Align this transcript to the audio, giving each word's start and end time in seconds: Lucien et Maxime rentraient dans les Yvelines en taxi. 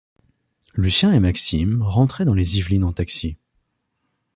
Lucien 0.73 1.13
et 1.13 1.19
Maxime 1.19 1.83
rentraient 1.83 2.25
dans 2.25 2.33
les 2.33 2.57
Yvelines 2.57 2.85
en 2.85 2.91
taxi. 2.91 3.37